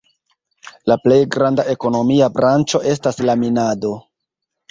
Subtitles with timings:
[0.91, 3.93] La plej granda ekonomia branĉo estas la minado.